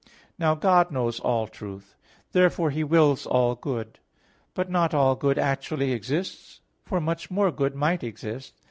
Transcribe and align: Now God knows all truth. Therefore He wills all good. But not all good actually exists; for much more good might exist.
Now 0.39 0.55
God 0.55 0.89
knows 0.91 1.19
all 1.19 1.45
truth. 1.45 1.93
Therefore 2.31 2.71
He 2.71 2.83
wills 2.83 3.27
all 3.27 3.53
good. 3.53 3.99
But 4.55 4.67
not 4.67 4.95
all 4.95 5.15
good 5.15 5.37
actually 5.37 5.91
exists; 5.91 6.59
for 6.83 6.99
much 6.99 7.29
more 7.29 7.51
good 7.51 7.75
might 7.75 8.03
exist. 8.03 8.55